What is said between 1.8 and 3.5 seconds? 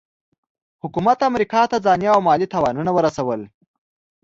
ځاني او مالي تاوانونه ورسول.